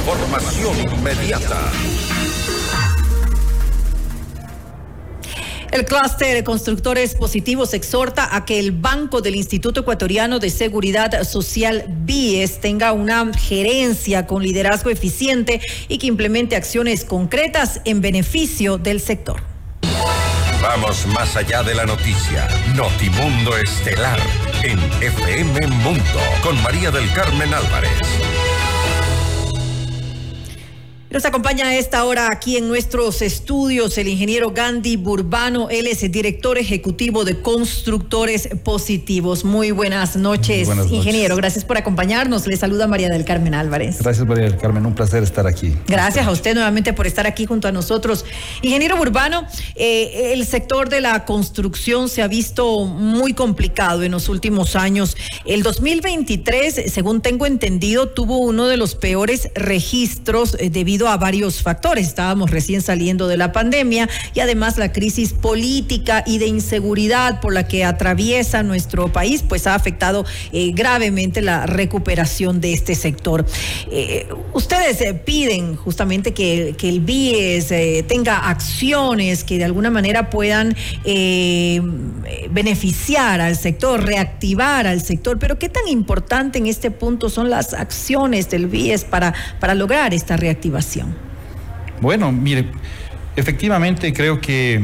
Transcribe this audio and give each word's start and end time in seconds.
Información 0.00 0.80
inmediata. 0.80 1.60
El 5.70 5.84
clúster 5.84 6.34
de 6.34 6.42
constructores 6.42 7.14
positivos 7.14 7.74
exhorta 7.74 8.34
a 8.34 8.46
que 8.46 8.58
el 8.58 8.72
Banco 8.72 9.20
del 9.20 9.36
Instituto 9.36 9.80
Ecuatoriano 9.80 10.38
de 10.38 10.48
Seguridad 10.48 11.22
Social 11.24 11.84
BIES 11.86 12.60
tenga 12.60 12.92
una 12.92 13.30
gerencia 13.34 14.26
con 14.26 14.42
liderazgo 14.42 14.88
eficiente 14.88 15.60
y 15.88 15.98
que 15.98 16.06
implemente 16.06 16.56
acciones 16.56 17.04
concretas 17.04 17.82
en 17.84 18.00
beneficio 18.00 18.78
del 18.78 19.00
sector. 19.00 19.42
Vamos 20.62 21.06
más 21.08 21.36
allá 21.36 21.62
de 21.62 21.74
la 21.74 21.84
noticia. 21.84 22.48
Notimundo 22.74 23.56
Estelar 23.56 24.18
en 24.62 24.78
FM 25.02 25.66
Mundo 25.84 26.20
con 26.42 26.60
María 26.62 26.90
del 26.90 27.12
Carmen 27.12 27.52
Álvarez. 27.52 28.00
Nos 31.12 31.24
acompaña 31.24 31.66
a 31.66 31.74
esta 31.74 32.04
hora 32.04 32.28
aquí 32.30 32.56
en 32.56 32.68
nuestros 32.68 33.20
estudios 33.20 33.98
el 33.98 34.06
ingeniero 34.06 34.52
Gandhi 34.52 34.96
Burbano. 34.96 35.68
Él 35.68 35.88
es 35.88 36.04
el 36.04 36.12
director 36.12 36.56
ejecutivo 36.56 37.24
de 37.24 37.40
Constructores 37.40 38.48
Positivos. 38.62 39.44
Muy 39.44 39.72
buenas 39.72 40.14
noches, 40.14 40.68
ingeniero. 40.88 41.34
Gracias 41.34 41.64
por 41.64 41.76
acompañarnos. 41.78 42.46
Le 42.46 42.56
saluda 42.56 42.86
María 42.86 43.08
del 43.08 43.24
Carmen 43.24 43.54
Álvarez. 43.54 43.98
Gracias, 44.00 44.24
María 44.24 44.44
del 44.44 44.56
Carmen. 44.56 44.86
Un 44.86 44.94
placer 44.94 45.24
estar 45.24 45.48
aquí. 45.48 45.74
Gracias 45.88 46.24
a 46.28 46.30
usted 46.30 46.54
nuevamente 46.54 46.92
por 46.92 47.08
estar 47.08 47.26
aquí 47.26 47.44
junto 47.44 47.66
a 47.66 47.72
nosotros. 47.72 48.24
Ingeniero 48.62 48.96
Burbano, 48.96 49.48
eh, 49.74 50.32
el 50.32 50.46
sector 50.46 50.88
de 50.90 51.00
la 51.00 51.24
construcción 51.24 52.08
se 52.08 52.22
ha 52.22 52.28
visto 52.28 52.84
muy 52.84 53.34
complicado 53.34 54.04
en 54.04 54.12
los 54.12 54.28
últimos 54.28 54.76
años. 54.76 55.16
El 55.44 55.64
2023, 55.64 56.84
según 56.86 57.20
tengo 57.20 57.46
entendido, 57.46 58.10
tuvo 58.10 58.38
uno 58.38 58.68
de 58.68 58.76
los 58.76 58.94
peores 58.94 59.50
registros 59.56 60.56
eh, 60.60 60.70
debido 60.70 60.99
a 61.08 61.16
varios 61.16 61.62
factores. 61.62 62.06
Estábamos 62.06 62.50
recién 62.50 62.82
saliendo 62.82 63.28
de 63.28 63.36
la 63.36 63.52
pandemia 63.52 64.08
y 64.34 64.40
además 64.40 64.78
la 64.78 64.92
crisis 64.92 65.32
política 65.32 66.24
y 66.26 66.38
de 66.38 66.46
inseguridad 66.46 67.40
por 67.40 67.52
la 67.52 67.66
que 67.66 67.84
atraviesa 67.84 68.62
nuestro 68.62 69.12
país, 69.12 69.44
pues 69.46 69.66
ha 69.66 69.74
afectado 69.74 70.24
eh, 70.52 70.72
gravemente 70.72 71.42
la 71.42 71.66
recuperación 71.66 72.60
de 72.60 72.72
este 72.72 72.94
sector. 72.94 73.46
Eh, 73.90 74.28
ustedes 74.52 75.00
eh, 75.00 75.14
piden 75.14 75.76
justamente 75.76 76.32
que, 76.32 76.74
que 76.76 76.88
el 76.88 77.00
BIES 77.00 77.68
tenga 78.06 78.48
acciones 78.48 79.44
que 79.44 79.58
de 79.58 79.64
alguna 79.64 79.90
manera 79.90 80.30
puedan 80.30 80.76
beneficiar 82.50 83.40
al 83.40 83.56
sector, 83.56 84.04
reactivar 84.04 84.86
al 84.86 85.00
sector, 85.00 85.38
pero 85.38 85.58
¿qué 85.58 85.68
tan 85.68 85.86
importante 85.88 86.58
en 86.58 86.66
este 86.66 86.90
punto 86.90 87.28
son 87.28 87.50
las 87.50 87.74
acciones 87.74 88.50
del 88.50 88.66
BIES 88.66 89.04
para, 89.04 89.34
para 89.58 89.74
lograr 89.74 90.14
esta 90.14 90.36
reactivación? 90.36 90.89
Bueno, 92.00 92.32
mire, 92.32 92.66
efectivamente 93.36 94.12
creo 94.12 94.40
que 94.40 94.82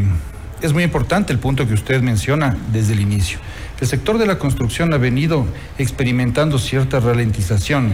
es 0.62 0.72
muy 0.72 0.82
importante 0.82 1.32
el 1.32 1.38
punto 1.38 1.66
que 1.66 1.74
usted 1.74 2.00
menciona 2.02 2.56
desde 2.72 2.92
el 2.92 3.00
inicio. 3.00 3.38
El 3.80 3.86
sector 3.86 4.16
de 4.16 4.26
la 4.26 4.38
construcción 4.38 4.92
ha 4.94 4.98
venido 4.98 5.46
experimentando 5.78 6.58
cierta 6.58 6.98
ralentización 6.98 7.92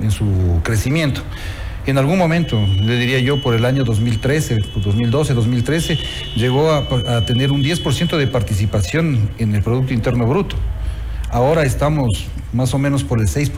en, 0.00 0.10
su, 0.10 0.60
crecimiento. 0.62 1.22
En 1.86 1.98
algún 1.98 2.18
momento, 2.18 2.58
le 2.60 2.98
diría 2.98 3.18
yo, 3.20 3.40
por 3.42 3.54
el 3.54 3.64
año 3.64 3.84
2013, 3.84 4.58
2012, 4.76 5.34
2013, 5.34 5.98
llegó 6.36 6.70
a, 6.72 6.86
a 7.16 7.24
tener 7.24 7.52
un 7.52 7.62
10% 7.62 8.16
de 8.16 8.26
participación 8.26 9.30
en 9.38 9.54
el 9.54 9.62
Producto 9.62 9.94
Interno 9.94 10.26
Bruto. 10.26 10.56
Ahora 11.34 11.64
estamos 11.64 12.28
más 12.52 12.72
o 12.74 12.78
menos 12.78 13.02
por 13.02 13.18
el 13.18 13.26
6%. 13.26 13.50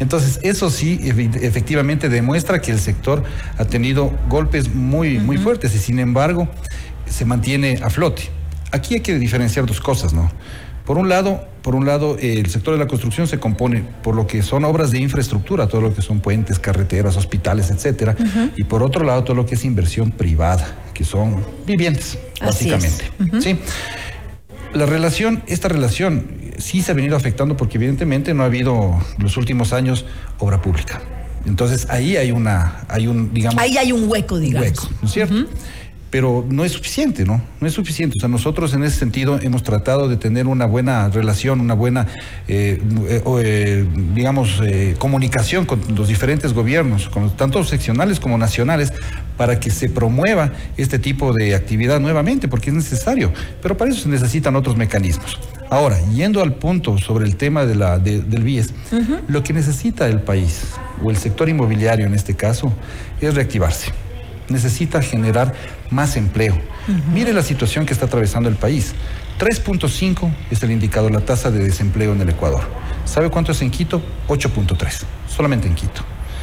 Entonces, 0.00 0.40
eso 0.42 0.68
sí 0.68 0.98
efectivamente 1.04 2.08
demuestra 2.08 2.60
que 2.60 2.72
el 2.72 2.80
sector 2.80 3.22
ha 3.56 3.64
tenido 3.64 4.10
golpes 4.28 4.74
muy, 4.74 5.20
muy 5.20 5.38
fuertes 5.38 5.76
y 5.76 5.78
sin 5.78 6.00
embargo 6.00 6.48
se 7.08 7.24
mantiene 7.24 7.78
a 7.84 7.88
flote. 7.88 8.22
Aquí 8.72 8.94
hay 8.94 9.00
que 9.00 9.16
diferenciar 9.16 9.64
dos 9.64 9.80
cosas, 9.80 10.12
¿no? 10.12 10.28
Por 10.84 10.98
un 10.98 11.08
lado, 11.08 11.46
por 11.62 11.76
un 11.76 11.86
lado, 11.86 12.16
el 12.18 12.50
sector 12.50 12.74
de 12.74 12.80
la 12.80 12.88
construcción 12.88 13.28
se 13.28 13.38
compone 13.38 13.84
por 14.02 14.16
lo 14.16 14.26
que 14.26 14.42
son 14.42 14.64
obras 14.64 14.90
de 14.90 14.98
infraestructura, 14.98 15.68
todo 15.68 15.82
lo 15.82 15.94
que 15.94 16.02
son 16.02 16.18
puentes, 16.18 16.58
carreteras, 16.58 17.16
hospitales, 17.16 17.70
etcétera, 17.70 18.16
y 18.56 18.64
por 18.64 18.82
otro 18.82 19.04
lado, 19.04 19.22
todo 19.22 19.36
lo 19.36 19.46
que 19.46 19.54
es 19.54 19.64
inversión 19.64 20.10
privada, 20.10 20.66
que 20.92 21.04
son 21.04 21.44
viviendas, 21.64 22.18
básicamente. 22.40 23.04
¿sí? 23.40 23.56
La 24.74 24.86
relación, 24.86 25.42
esta 25.46 25.68
relación 25.68 26.26
sí 26.58 26.82
se 26.82 26.92
ha 26.92 26.94
venido 26.94 27.16
afectando 27.16 27.56
porque 27.56 27.78
evidentemente 27.78 28.34
no 28.34 28.42
ha 28.42 28.46
habido 28.46 28.98
los 29.18 29.36
últimos 29.36 29.72
años 29.72 30.04
obra 30.38 30.62
pública. 30.62 31.00
Entonces 31.44 31.88
ahí 31.90 32.16
hay 32.16 32.30
una, 32.30 32.84
hay 32.88 33.06
un, 33.06 33.34
digamos. 33.34 33.60
Ahí 33.60 33.76
hay 33.76 33.92
un 33.92 34.08
hueco, 34.08 34.38
digamos. 34.38 34.68
Un 34.68 34.72
hueco, 34.72 34.88
¿no 35.02 35.08
es 35.08 35.12
cierto? 35.12 35.34
Pero 36.12 36.44
no 36.46 36.62
es 36.62 36.72
suficiente, 36.72 37.24
¿no? 37.24 37.40
No 37.58 37.66
es 37.66 37.72
suficiente. 37.72 38.18
O 38.18 38.20
sea, 38.20 38.28
nosotros 38.28 38.74
en 38.74 38.84
ese 38.84 38.98
sentido 38.98 39.40
hemos 39.40 39.62
tratado 39.62 40.10
de 40.10 40.18
tener 40.18 40.46
una 40.46 40.66
buena 40.66 41.08
relación, 41.08 41.58
una 41.58 41.72
buena, 41.72 42.06
eh, 42.48 42.82
eh, 43.08 43.22
eh, 43.38 43.86
digamos, 44.14 44.60
comunicación 44.98 45.64
con 45.64 45.80
los 45.96 46.08
diferentes 46.08 46.52
gobiernos, 46.52 47.08
con 47.08 47.34
tanto 47.34 47.64
seccionales 47.64 48.20
como 48.20 48.36
nacionales, 48.36 48.92
para 49.38 49.58
que 49.58 49.70
se 49.70 49.88
promueva 49.88 50.52
este 50.76 50.98
tipo 50.98 51.32
de 51.32 51.54
actividad 51.54 51.98
nuevamente, 51.98 52.46
porque 52.46 52.68
es 52.68 52.76
necesario. 52.76 53.32
Pero 53.62 53.78
para 53.78 53.90
eso 53.90 54.02
se 54.02 54.10
necesitan 54.10 54.54
otros 54.54 54.76
mecanismos. 54.76 55.40
Ahora, 55.70 55.98
yendo 56.12 56.42
al 56.42 56.56
punto 56.56 56.98
sobre 56.98 57.24
el 57.24 57.36
tema 57.36 57.64
de 57.64 57.74
la, 57.74 57.98
del 57.98 58.42
BIES, 58.42 58.74
lo 59.28 59.42
que 59.42 59.54
necesita 59.54 60.06
el 60.08 60.20
país, 60.20 60.74
o 61.02 61.10
el 61.10 61.16
sector 61.16 61.48
inmobiliario 61.48 62.04
en 62.04 62.12
este 62.12 62.34
caso, 62.34 62.70
es 63.18 63.34
reactivarse 63.34 64.01
necesita 64.48 65.02
generar 65.02 65.54
más 65.90 66.16
empleo. 66.16 66.58
Mire 67.12 67.32
la 67.32 67.42
situación 67.42 67.86
que 67.86 67.92
está 67.92 68.06
atravesando 68.06 68.48
el 68.48 68.56
país. 68.56 68.94
3.5 69.38 70.32
es 70.50 70.62
el 70.62 70.70
indicador, 70.70 71.12
la 71.12 71.20
tasa 71.20 71.50
de 71.50 71.64
desempleo 71.64 72.12
en 72.12 72.20
el 72.20 72.28
Ecuador. 72.28 72.62
¿Sabe 73.04 73.30
cuánto 73.30 73.52
es 73.52 73.62
en 73.62 73.70
Quito? 73.70 74.02
8.3, 74.28 75.02
solamente 75.28 75.68
en 75.68 75.74
Quito. 75.74 76.02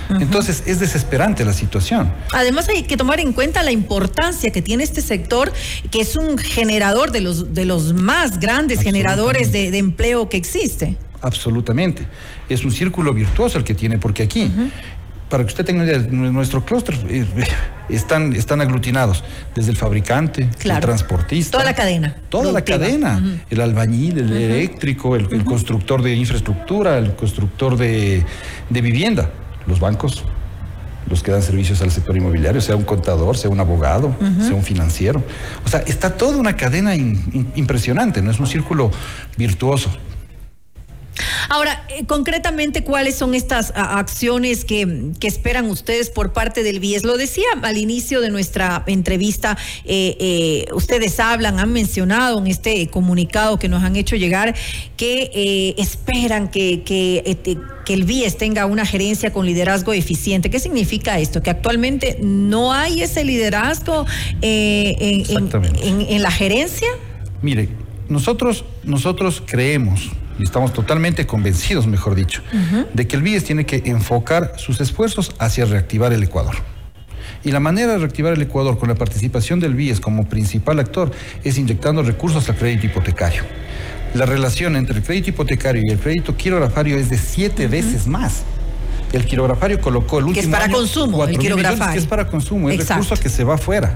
Entonces 0.10 0.64
es 0.66 0.80
desesperante 0.80 1.46
la 1.46 1.54
situación. 1.54 2.12
Además 2.34 2.68
hay 2.70 2.84
que 2.84 2.98
tomar 2.98 3.20
en 3.20 3.32
cuenta 3.32 3.62
la 3.62 3.72
importancia 3.72 4.52
que 4.52 4.62
tiene 4.62 4.84
este 4.84 5.02
sector, 5.02 5.54
que 5.92 6.02
es 6.02 6.16
un 6.16 6.38
generador 6.38 7.12
de 7.12 7.22
los, 7.22 7.54
de 7.54 7.66
los 7.66 7.94
más 7.94 8.40
grandes 8.40 8.81
generadores 8.81 9.52
de, 9.52 9.78
empleo 9.78 10.28
que 10.28 10.38
existe. 10.38 10.98
Absolutamente. 11.22 12.08
Es 12.48 12.66
un 12.66 12.72
círculo 12.72 13.14
virtuoso 13.14 13.58
el 13.58 13.64
que 13.64 13.76
tiene, 13.76 13.98
porque 13.98 14.24
aquí 14.24 14.52
para 15.30 15.44
que 15.44 15.48
usted 15.48 15.64
tenga 15.64 15.84
idea, 15.84 16.00
nuestro 16.00 16.66
clúster 16.66 16.96
eh, 17.08 17.26
están, 17.90 18.34
están 18.34 18.62
aglutinados 18.62 19.24
desde 19.56 19.72
el 19.72 19.78
fabricante, 19.78 20.50
el 20.64 20.80
transportista. 20.80 21.52
Toda 21.58 21.66
la 21.66 21.76
cadena. 21.76 22.16
Toda 22.30 22.52
la 22.52 22.62
cadena. 22.64 23.22
El 23.50 23.62
albañil, 23.62 24.18
el 24.18 24.34
eléctrico, 24.34 25.16
el, 25.16 25.46
constructor 25.46 26.02
de 26.02 26.16
infraestructura, 26.16 26.98
el 26.98 27.16
constructor 27.16 27.78
de, 27.78 28.26
vivienda, 28.70 29.30
los 29.68 29.80
bancos, 29.80 30.24
los 31.08 31.24
que 31.24 31.32
dan 31.32 31.44
servicios 31.44 31.82
al 31.82 31.92
sector 31.92 32.18
inmobiliario, 32.18 32.60
sea 32.60 32.76
un 32.76 32.84
contador, 32.84 33.38
sea 33.38 33.50
un 33.52 33.60
abogado, 33.60 34.16
sea 34.42 34.56
un 34.56 34.64
financiero. 34.64 35.24
O 35.64 35.70
sea, 35.70 35.82
está 35.82 36.18
toda 36.18 36.38
una 36.38 36.56
cadena 36.56 36.96
impresionante, 36.96 38.22
no 38.22 38.32
es 38.32 38.40
un 38.40 38.48
círculo 38.48 38.92
virtuoso. 39.38 39.92
Ahora, 41.50 41.84
eh, 41.90 42.06
concretamente, 42.06 42.84
¿cuáles 42.84 43.16
son 43.16 43.34
estas 43.34 43.74
acciones 43.76 44.66
que, 44.66 45.12
esperan 45.22 45.66
ustedes 45.66 46.12
por 46.12 46.32
parte 46.32 46.62
del 46.62 46.80
BIES? 46.80 47.04
Lo 47.04 47.18
decía 47.18 47.46
al 47.64 47.78
inicio 47.78 48.22
de 48.22 48.30
nuestra 48.30 48.84
entrevista, 48.86 49.58
eh, 49.84 50.16
eh, 50.20 50.66
ustedes 50.74 51.20
hablan, 51.20 51.60
han 51.60 51.74
mencionado 51.74 52.38
en 52.38 52.48
este 52.48 52.88
comunicado 52.88 53.58
que 53.58 53.68
nos 53.68 53.84
han 53.84 53.96
hecho 53.96 54.16
llegar 54.16 54.56
que 54.96 55.74
esperan 55.78 56.50
que, 56.50 56.84
que, 56.84 57.58
que 57.86 57.94
el 57.94 58.04
BIES 58.04 58.38
tenga 58.38 58.68
una 58.68 58.86
gerencia 58.86 59.34
con 59.34 59.48
liderazgo 59.48 59.94
eficiente. 59.94 60.51
¿Qué 60.51 60.60
significa 60.60 61.19
esto? 61.19 61.42
Que 61.42 61.50
actualmente 61.50 62.19
no 62.22 62.74
hay 62.74 63.01
ese 63.01 63.24
liderazgo 63.24 64.06
en, 64.42 65.24
en, 65.81 66.22
la 66.22 66.31
gerencia. 66.31 66.88
Mire, 67.42 67.69
nosotros, 68.07 68.66
nosotros 68.84 69.42
creemos 69.46 70.10
y 70.39 70.44
estamos 70.44 70.74
totalmente 70.74 71.27
convencidos, 71.27 71.86
mejor 71.86 72.15
dicho, 72.15 72.41
de 72.94 73.07
que 73.07 73.18
el 73.18 73.21
BIES 73.21 73.44
tiene 73.44 73.65
que 73.65 73.83
enfocar 73.86 74.53
sus 74.57 74.80
esfuerzos 74.80 75.36
hacia 75.38 75.65
reactivar 75.65 76.13
el 76.13 76.24
Ecuador. 76.24 76.56
Y 77.44 77.51
la 77.51 77.59
manera 77.59 77.91
de 77.91 77.97
reactivar 78.00 78.33
el 78.33 78.41
Ecuador 78.41 78.80
con 78.80 78.89
la 78.89 78.95
participación 78.95 79.59
del 79.59 79.75
BIES 79.75 80.00
como 80.00 80.27
principal 80.27 80.80
actor 80.80 81.12
es 81.44 81.57
inyectando 81.57 82.03
recursos 82.03 82.47
al 82.50 82.56
crédito 82.56 82.86
hipotecario. 82.86 83.44
La 84.13 84.25
relación 84.25 84.75
entre 84.75 84.97
el 84.97 85.03
crédito 85.03 85.30
hipotecario 85.30 85.83
y 85.86 85.91
el 85.91 86.00
crédito 86.00 86.36
quirografario 86.36 86.97
es 86.97 87.09
de 87.09 87.18
siete 87.18 87.68
veces 87.68 88.07
más. 88.07 88.44
El 89.12 89.25
quirografario 89.25 89.80
colocó 89.81 90.19
el 90.19 90.25
último. 90.25 90.41
Que 90.41 90.47
es 90.47 90.47
para 90.47 90.71
consumo, 90.71 91.25
el 91.25 91.38
quirografario. 91.38 91.94
que 91.94 92.00
es 92.00 92.06
para 92.06 92.27
consumo, 92.27 92.69
es 92.69 92.88
recurso 92.88 93.15
que 93.18 93.30
se 93.30 93.44
va 93.44 93.56
afuera. 93.56 93.95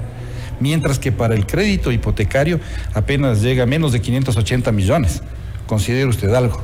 Mientras 0.59 0.99
que 0.99 1.11
para 1.11 1.35
el 1.35 1.45
crédito 1.45 1.91
hipotecario 1.91 2.59
apenas 2.93 3.41
llega 3.41 3.63
a 3.63 3.65
menos 3.65 3.91
de 3.91 4.01
580 4.01 4.71
millones 4.71 5.21
considere 5.67 6.05
usted 6.05 6.33
algo. 6.33 6.61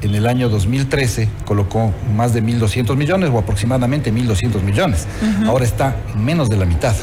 en 0.00 0.14
el 0.14 0.28
año 0.28 0.48
2013 0.48 1.28
colocó 1.44 1.92
más 2.14 2.32
de 2.32 2.40
1.200 2.42 2.94
millones 2.96 3.30
o 3.32 3.38
aproximadamente 3.38 4.12
1.200 4.12 4.62
millones. 4.62 5.06
Ahora 5.46 5.64
está 5.64 5.96
en 6.14 6.24
menos 6.24 6.48
de 6.48 6.56
la 6.56 6.66
mitad. 6.66 6.94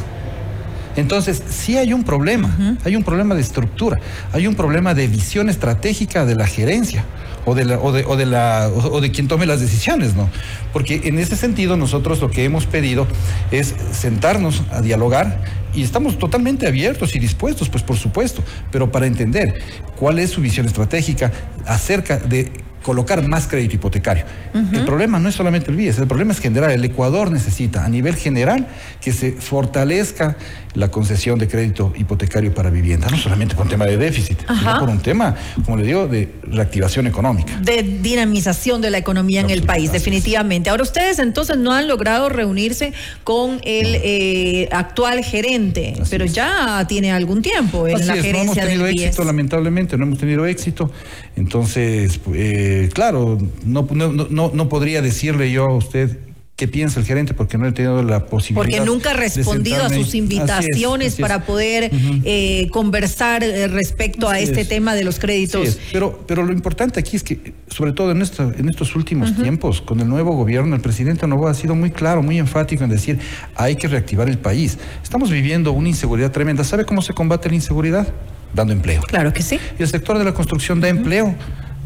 Entonces, 0.96 1.42
sí 1.50 1.78
hay 1.78 1.94
un 1.94 2.04
problema, 2.04 2.78
hay 2.84 2.96
un 2.96 3.04
problema 3.04 3.36
de 3.36 3.42
estructura, 3.42 4.00
hay 4.32 4.48
un 4.48 4.56
problema 4.56 4.94
de 4.94 5.08
visión 5.08 5.50
estratégica 5.50 6.26
de 6.26 6.36
la 6.36 6.48
gerencia 6.48 7.04
o 7.46 7.54
de, 7.54 7.66
la, 7.66 7.80
o, 7.80 7.92
de, 7.92 8.04
o 8.06 8.16
de, 8.16 8.26
la, 8.26 8.70
o 8.70 9.02
de 9.02 9.12
quien 9.12 9.28
tome 9.28 9.46
las 9.46 9.60
decisiones, 9.60 10.16
¿no? 10.16 10.30
Porque 10.74 11.02
en 11.06 11.20
ese 11.20 11.36
sentido 11.36 11.78
nosotros 11.78 12.20
lo 12.22 12.32
que 12.32 12.44
hemos 12.44 12.66
pedido 12.66 13.08
es 13.52 13.76
sentarnos 13.92 14.64
a 14.72 14.82
dialogar 14.82 15.42
y 15.74 15.84
estamos 15.84 16.18
totalmente 16.18 16.68
abiertos 16.68 17.16
y 17.16 17.20
dispuestos, 17.20 17.70
pues 17.70 17.84
por 17.84 17.98
supuesto, 17.98 18.42
pero 18.72 18.92
para 18.92 19.06
entender 19.06 19.62
cuál 19.96 20.20
es 20.20 20.32
su 20.32 20.42
visión 20.42 20.66
estratégica 20.66 21.32
acerca 21.66 22.18
de 22.18 22.52
colocar 22.86 23.28
más 23.28 23.48
crédito 23.48 23.74
hipotecario. 23.74 24.26
El 24.54 24.86
problema 24.86 25.20
no 25.20 25.28
es 25.28 25.34
solamente 25.34 25.72
el 25.72 25.76
BIES, 25.76 25.98
el 25.98 26.08
problema 26.08 26.34
es 26.34 26.40
general. 26.40 26.70
El 26.70 26.86
Ecuador 26.86 27.32
necesita 27.32 27.84
a 27.84 27.90
nivel 27.90 28.16
general 28.16 28.68
que 29.02 29.12
se 29.12 29.32
fortalezca 29.32 30.38
la 30.76 30.92
concesión 30.92 31.40
de 31.40 31.48
crédito 31.48 31.94
hipotecario 31.98 32.54
para 32.54 32.70
vivienda, 32.70 33.08
no 33.10 33.18
solamente 33.18 33.56
con 33.56 33.68
tema 33.68 33.86
de 33.86 33.98
déficit, 33.98 34.40
sino 34.60 34.78
por 34.80 34.90
un 34.90 35.00
tema, 35.00 35.36
como 35.64 35.78
le 35.78 35.84
digo, 35.84 36.08
de 36.08 36.32
reactivación 36.44 37.08
económica. 37.08 37.58
De 37.60 37.82
dinamización 37.82 38.82
de 38.82 38.92
la 38.92 39.00
economía 39.00 39.42
en 39.42 39.50
el 39.50 39.64
país, 39.64 39.92
definitivamente. 39.92 40.70
Ahora, 40.70 40.84
ustedes 40.84 41.18
entonces 41.18 41.58
no 41.58 41.72
han 41.74 41.88
logrado 41.88 42.30
reunirse 42.30 42.94
con 43.24 43.62
el 43.64 43.96
eh, 44.04 44.70
actual 44.72 45.24
gerente, 45.24 45.96
pero 46.12 46.26
ya 46.26 46.86
tiene 46.88 47.12
algún 47.12 47.42
tiempo 47.42 47.88
en 47.88 48.06
la 48.06 48.14
gerencia 48.16 48.34
No 48.34 48.42
hemos 48.42 48.56
tenido 48.56 48.86
éxito, 48.88 49.24
lamentablemente, 49.24 49.98
no 49.98 50.04
hemos 50.04 50.20
tenido 50.20 50.46
éxito. 50.46 50.92
Entonces, 51.36 52.20
eh, 52.34 52.90
claro, 52.94 53.38
no, 53.66 53.88
no, 53.92 54.52
no 54.54 54.70
podría 54.70 55.02
decirle 55.02 55.52
yo 55.52 55.66
a 55.66 55.76
usted 55.76 56.18
qué 56.56 56.70
piensa 56.70 57.02
el 57.02 57.06
gerente 57.06 57.34
porque 57.34 57.58
no 57.58 57.68
he 57.68 57.72
tenido 57.74 58.02
la 58.02 58.28
posibilidad. 58.28 58.80
Porque 58.80 58.90
nunca 58.90 59.12
ha 59.12 59.14
respondido 59.14 59.84
a 59.84 59.90
sus 59.90 60.16
invitaciones 60.16 61.16
para 61.16 61.46
poder 61.46 61.92
eh, 62.24 62.70
conversar 62.72 63.44
eh, 63.44 63.68
respecto 63.68 64.30
a 64.30 64.40
este 64.40 64.64
tema 64.64 64.96
de 64.96 65.04
los 65.04 65.20
créditos. 65.20 65.78
Pero, 65.92 66.24
pero 66.26 66.44
lo 66.44 66.54
importante 66.54 67.00
aquí 67.00 67.18
es 67.18 67.24
que, 67.24 67.54
sobre 67.68 67.92
todo 67.92 68.12
en, 68.12 68.22
en 68.22 68.70
estos 68.70 68.96
últimos 68.96 69.36
tiempos, 69.36 69.82
con 69.82 70.00
el 70.00 70.08
nuevo 70.08 70.34
gobierno, 70.34 70.76
el 70.76 70.82
presidente 70.82 71.28
Novoa 71.28 71.52
ha 71.52 71.56
sido 71.56 71.76
muy 71.76 71.92
claro, 71.92 72.24
muy 72.24 72.40
enfático 72.40 72.86
en 72.86 72.90
decir, 72.90 73.20
hay 73.56 73.76
que 73.76 73.90
reactivar 73.90 74.30
el 74.30 74.38
país. 74.38 74.78
Estamos 75.04 75.30
viviendo 75.30 75.74
una 75.74 75.90
inseguridad 75.90 76.32
tremenda. 76.32 76.64
¿Sabe 76.64 76.86
cómo 76.86 77.02
se 77.02 77.14
combate 77.14 77.50
la 77.50 77.56
inseguridad? 77.56 78.08
Dando 78.56 78.74
empleo. 78.74 79.02
Claro 79.04 79.34
que 79.34 79.44
sí. 79.44 79.60
Y 79.78 79.84
el 79.84 79.90
sector 79.90 80.18
de 80.18 80.24
la 80.24 80.34
construcción 80.34 80.80
da 80.82 80.88
empleo 80.88 81.36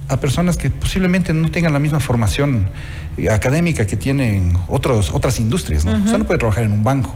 a 0.07 0.18
personas 0.18 0.57
que 0.57 0.69
posiblemente 0.69 1.33
no 1.33 1.51
tengan 1.51 1.74
la 1.74 1.80
misma 1.80 2.00
formación 2.00 2.69
académica 3.31 3.86
que 3.86 3.98
tienen 3.98 4.54
otros, 4.68 5.12
otras 5.12 5.39
industrias, 5.39 5.86
¿no? 5.86 5.92
O 5.92 6.07
sea, 6.07 6.18
no 6.18 6.25
puede 6.25 6.39
trabajar 6.39 6.63
en 6.63 6.71
un 6.71 6.83
banco, 6.83 7.13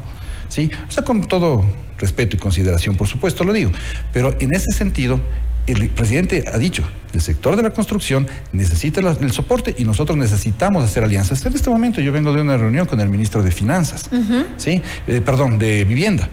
¿sí? 0.49 0.69
O 0.87 0.91
sea, 0.91 1.03
con 1.03 1.27
todo 1.27 1.63
respeto 1.97 2.35
y 2.35 2.39
consideración, 2.39 2.95
por 2.95 3.07
supuesto, 3.07 3.43
lo 3.43 3.53
digo. 3.53 3.71
Pero 4.11 4.35
en 4.39 4.53
ese 4.53 4.71
sentido, 4.71 5.19
el 5.65 5.89
presidente 5.89 6.45
ha 6.51 6.57
dicho, 6.57 6.83
el 7.13 7.21
sector 7.21 7.55
de 7.55 7.63
la 7.63 7.69
construcción 7.71 8.27
necesita 8.51 8.99
el 8.99 9.31
soporte 9.31 9.73
y 9.77 9.85
nosotros 9.85 10.17
necesitamos 10.17 10.83
hacer 10.83 11.03
alianzas. 11.03 11.45
En 11.45 11.53
este 11.53 11.69
momento 11.69 12.01
yo 12.01 12.11
vengo 12.11 12.33
de 12.33 12.41
una 12.41 12.57
reunión 12.57 12.85
con 12.85 12.99
el 12.99 13.09
ministro 13.09 13.41
de 13.41 13.51
Finanzas, 13.51 14.09
¿sí? 14.57 14.81
Eh, 15.07 15.21
perdón, 15.21 15.57
de 15.57 15.83
Vivienda. 15.85 16.29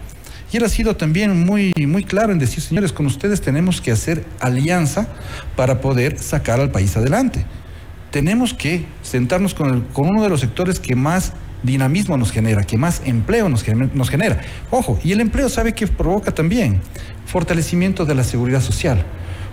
Y 0.51 0.57
él 0.57 0.63
ha 0.63 0.69
sido 0.69 0.95
también 0.95 1.45
muy, 1.45 1.73
muy 1.87 2.03
claro 2.03 2.33
en 2.33 2.39
decir, 2.39 2.61
señores, 2.61 2.91
con 2.91 3.05
ustedes 3.05 3.41
tenemos 3.41 3.79
que 3.79 3.91
hacer 3.91 4.25
alianza 4.39 5.07
para 5.55 5.79
poder 5.79 6.19
sacar 6.19 6.59
al 6.59 6.71
país 6.71 6.97
adelante. 6.97 7.45
Tenemos 8.11 8.53
que 8.53 8.85
sentarnos 9.01 9.53
con, 9.53 9.81
con 9.93 10.09
uno 10.09 10.23
de 10.23 10.29
los 10.29 10.41
sectores 10.41 10.79
que 10.79 10.95
más 10.95 11.33
dinamismo 11.63 12.17
nos 12.17 12.31
genera, 12.31 12.63
que 12.63 12.77
más 12.77 13.01
empleo 13.05 13.47
nos, 13.47 13.65
nos 13.93 14.09
genera. 14.09 14.41
Ojo, 14.69 14.99
y 15.03 15.11
el 15.11 15.21
empleo 15.21 15.47
sabe 15.47 15.73
que 15.73 15.87
provoca 15.87 16.31
también 16.31 16.81
fortalecimiento 17.25 18.05
de 18.05 18.15
la 18.15 18.23
seguridad 18.23 18.61
social, 18.61 19.05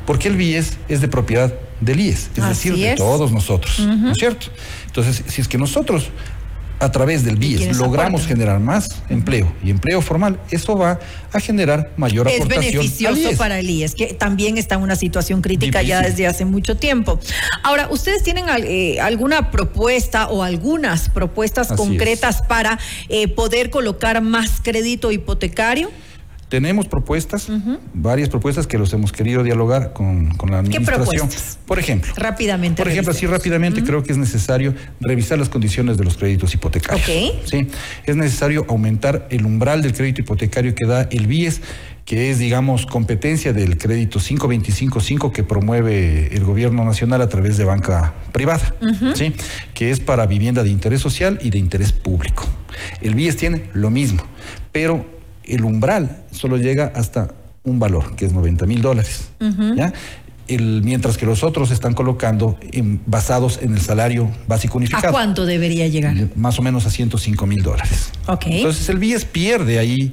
porque 0.06 0.29
el 0.29 0.37
BIES 0.37 0.79
es 0.89 1.00
de 1.00 1.09
propiedad 1.09 1.53
del 1.81 2.00
IES, 2.00 2.31
es 2.35 2.49
decir, 2.49 2.77
de 2.77 2.97
todos 2.97 3.31
nosotros, 3.31 3.81
¿no 3.81 4.11
es 4.11 4.19
cierto? 4.19 4.49
Entonces, 4.87 5.23
si 5.29 5.41
es 5.41 5.49
que 5.49 5.59
nosotros 5.59 6.11
a 6.81 6.91
través 6.91 7.25
del 7.25 7.37
BIES 7.37 7.77
logramos 7.77 8.27
generar 8.27 8.61
más 8.61 8.89
empleo 9.09 9.53
y 9.63 9.71
empleo 9.71 10.01
formal, 10.01 10.39
eso 10.51 10.77
va 10.77 10.99
a 11.33 11.41
generar 11.41 11.93
mayor 11.97 12.29
es 12.29 12.37
aportación. 12.37 12.65
Es 12.65 12.73
beneficioso 12.73 13.37
para 13.37 13.59
el 13.59 13.69
IES, 13.69 13.95
que 13.95 14.07
también 14.15 14.59
está 14.59 14.77
en 14.77 14.83
una 14.83 14.97
situación 14.97 15.43
crítica 15.43 15.83
ya 15.83 16.03
desde 16.03 16.27
hace 16.27 16.45
mucho 16.45 16.77
tiempo. 16.77 17.19
Ahora, 17.63 17.89
¿ustedes 17.91 18.23
tienen 18.23 18.47
eh, 18.65 19.01
alguna 19.01 19.51
propuesta 19.51 20.29
o 20.29 20.43
algunas 20.43 21.09
propuestas 21.09 21.69
concretas 21.69 22.43
para 22.43 22.79
eh, 23.09 23.29
poder 23.29 23.71
colocar 23.71 24.21
más 24.21 24.61
crédito 24.63 25.11
hipotecario? 25.13 25.91
Tenemos 26.49 26.89
propuestas, 26.89 27.49
varias 27.93 28.31
propuestas 28.31 28.67
que 28.67 28.79
los 28.79 28.93
hemos 28.95 29.12
querido 29.12 29.43
dialogar 29.43 29.93
con, 29.93 30.31
la 30.49 30.61
administración. 30.61 31.29
Por 31.67 31.79
ejemplo. 31.79 32.12
Rápidamente. 32.17 32.83
Por 32.83 32.91
ejemplo, 32.91 33.12
así 33.12 33.27
rápidamente 33.27 33.83
creo 33.85 34.03
que 34.03 34.12
es 34.12 34.19
necesario 34.19 34.75
revisar 35.00 35.39
las 35.39 35.50
condiciones 35.50 35.99
de 35.99 36.05
los 36.05 36.17
créditos 36.17 36.55
hipotecarios. 36.55 37.06
Sí. 37.45 37.69
Es 38.05 38.17
necesario 38.17 38.65
aumentar 38.69 39.29
el 39.31 39.45
umbral 39.45 39.83
del 39.83 39.93
crédito 39.93 40.23
hipotecario 40.23 40.75
que 40.75 40.87
da 40.87 41.03
el 41.11 41.27
BIES 41.27 41.61
que 42.09 42.31
es, 42.31 42.39
digamos, 42.39 42.87
competencia 42.87 43.53
del 43.53 43.77
crédito 43.77 44.19
5255 44.19 45.31
que 45.31 45.43
promueve 45.43 46.35
el 46.35 46.43
gobierno 46.43 46.83
nacional 46.83 47.21
a 47.21 47.29
través 47.29 47.59
de 47.59 47.65
banca 47.65 48.15
privada, 48.33 48.75
¿sí? 49.15 49.35
que 49.75 49.91
es 49.91 50.00
para 50.00 50.25
vivienda 50.25 50.62
de 50.62 50.71
interés 50.71 51.03
social 51.03 51.39
y 51.43 51.50
de 51.50 51.59
interés 51.59 51.93
público. 51.93 52.45
El 53.03 53.15
BIES 53.15 53.37
tiene 53.37 53.65
lo 53.75 53.91
mismo, 53.91 54.23
pero 54.73 55.18
el 55.49 55.65
umbral 55.65 56.25
solo 56.31 56.56
llega 56.56 56.93
hasta 56.95 57.29
un 57.65 57.79
valor, 57.79 58.17
que 58.17 58.27
es 58.27 58.33
90 58.33 58.67
mil 58.67 58.83
dólares. 58.83 59.29
mientras 60.49 61.19
que 61.19 61.27
los 61.27 61.43
otros 61.43 61.71
están 61.71 61.93
colocando 61.93 62.59
basados 63.06 63.59
en 63.62 63.75
el 63.75 63.81
salario 63.81 64.31
básico 64.47 64.79
unificado. 64.79 65.09
¿A 65.09 65.12
cuánto 65.12 65.45
debería 65.45 65.89
llegar? 65.89 66.17
Más 66.37 66.59
o 66.59 66.62
menos 66.62 66.87
a 66.87 66.91
105 66.91 67.47
mil 67.47 67.62
dólares. 67.62 68.11
Entonces 68.47 68.89
el 68.89 68.99
BIES 68.99 69.25
pierde 69.27 69.79
ahí 69.79 70.12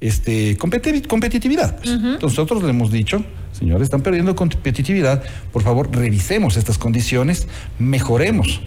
este, 0.00 0.56
competitividad. 0.56 1.76
Entonces 1.84 2.22
nosotros 2.22 2.62
le 2.62 2.70
hemos 2.70 2.90
dicho, 2.90 3.24
señores, 3.52 3.84
están 3.84 4.02
perdiendo 4.02 4.34
competitividad, 4.34 5.22
por 5.52 5.62
favor 5.62 5.90
revisemos 5.92 6.56
estas 6.56 6.78
condiciones, 6.78 7.46
mejoremos 7.78 8.60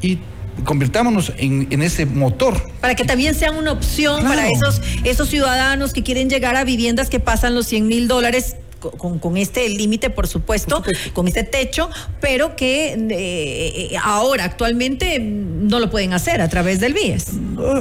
y 0.00 0.18
convirtámonos 0.64 1.32
en, 1.36 1.68
en, 1.70 1.82
ese 1.82 2.06
motor. 2.06 2.70
Para 2.80 2.94
que 2.94 3.04
también 3.04 3.34
sea 3.34 3.50
una 3.52 3.72
opción 3.72 4.22
para 4.22 4.48
esos, 4.48 4.80
esos 5.04 5.28
ciudadanos 5.28 5.92
que 5.92 6.02
quieren 6.02 6.28
llegar 6.30 6.56
a 6.56 6.64
viviendas 6.64 7.10
que 7.10 7.20
pasan 7.20 7.54
los 7.54 7.66
100 7.66 7.86
mil 7.86 8.08
dólares 8.08 8.56
con, 8.90 9.36
este 9.36 9.68
límite, 9.68 10.10
por 10.10 10.26
supuesto, 10.26 10.82
con 11.12 11.28
este 11.28 11.44
techo, 11.44 11.88
pero 12.20 12.56
que 12.56 12.96
eh, 13.10 13.96
ahora, 14.02 14.44
actualmente, 14.44 15.18
no 15.20 15.78
lo 15.78 15.90
pueden 15.90 16.12
hacer 16.12 16.40
a 16.40 16.48
través 16.48 16.80
del 16.80 16.94
BIES. 16.94 17.26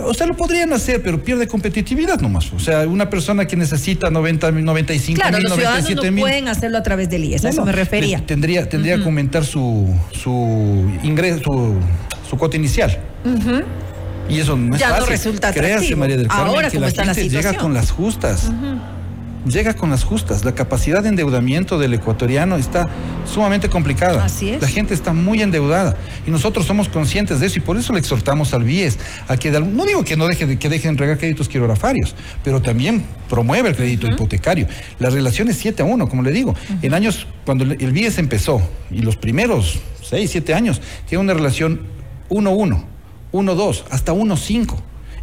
O 0.06 0.14
sea, 0.14 0.28
lo 0.28 0.36
podrían 0.36 0.72
hacer, 0.74 1.02
pero 1.02 1.24
pierde 1.24 1.48
competitividad 1.48 2.20
nomás. 2.20 2.54
O 2.54 2.60
sea, 2.60 2.88
una 2.88 3.10
persona 3.10 3.46
que 3.46 3.56
necesita 3.56 4.10
90, 4.10 4.52
95 4.52 5.20
claro, 5.20 5.40
los 5.40 5.54
ciudadanos 5.54 5.90
no 5.90 6.22
pueden 6.22 6.48
hacerlo 6.48 6.78
a 6.78 6.84
través 6.84 7.10
del 7.10 7.26
IES, 7.26 7.46
a 7.46 7.50
eso 7.50 7.66
me 7.66 7.72
refería. 7.72 8.24
Tendría, 8.26 8.70
tendría 8.70 8.98
que 8.98 9.04
aumentar 9.04 9.46
su, 9.46 9.94
su 10.12 10.92
ingreso, 11.04 11.42
su, 11.44 11.80
cuota 12.38 12.58
inicial. 12.58 12.98
Y 14.30 14.40
eso 14.40 14.56
no 14.56 14.76
es 14.76 14.82
ya 14.82 14.90
fácil. 14.90 15.04
no 15.04 15.10
resulta 15.10 15.48
atractivo. 15.50 16.00
María 16.00 16.18
del 16.18 16.28
Carmen, 16.28 16.48
Ahora, 16.48 16.70
que 16.70 16.80
la 16.80 16.92
gente 16.92 17.30
llega 17.30 17.54
con 17.56 17.74
las 17.74 17.92
justas 17.92 18.50
llega 19.46 19.74
con 19.74 19.90
las 19.90 20.04
justas. 20.04 20.46
La 20.46 20.54
capacidad 20.54 21.02
de 21.02 21.10
endeudamiento 21.10 21.80
del 21.80 21.94
ecuatoriano 21.94 22.58
está 22.58 22.88
sumamente 23.32 23.70
complicada. 23.70 24.26
Así 24.26 24.50
es. 24.50 24.62
La 24.62 24.68
gente 24.68 24.94
está 24.94 25.14
muy 25.14 25.42
endeudada 25.42 25.96
y 26.26 26.32
nosotros 26.32 26.66
somos 26.66 26.90
conscientes 26.90 27.40
de 27.40 27.48
eso 27.48 27.60
y 27.60 27.62
por 27.62 27.78
eso 27.78 27.94
le 27.94 28.00
exhortamos 28.00 28.54
al 28.54 28.64
BIES 28.64 29.00
a 29.28 29.38
que, 29.38 29.52
no 29.52 29.86
digo 29.86 30.04
que 30.04 30.16
no 30.16 30.28
deje, 30.28 30.58
que 30.58 30.70
dejen 30.70 30.92
entregar 30.92 31.18
créditos 31.18 31.50
quirografarios, 31.50 32.16
pero 32.44 32.62
también 32.62 33.04
promueve 33.30 33.70
el 33.70 33.76
crédito 33.76 34.08
hipotecario. 34.08 34.68
La 35.00 35.10
relación 35.10 35.50
es 35.50 35.58
7 35.58 35.82
a 35.82 35.86
1, 35.86 36.08
como 36.08 36.22
le 36.22 36.32
digo. 36.32 36.56
En 36.82 36.94
años, 36.94 37.28
cuando 37.46 37.64
el 37.64 37.92
BIES 37.92 38.18
empezó 38.18 38.62
y 38.90 39.02
los 39.02 39.16
primeros 39.16 39.80
6, 40.04 40.30
7 40.30 40.54
años, 40.54 40.82
tiene 41.08 41.24
una 41.24 41.34
relación 41.34 42.01
1-1, 42.32 42.84
1-2, 43.34 43.84
hasta 43.92 44.14
1-5 44.14 44.76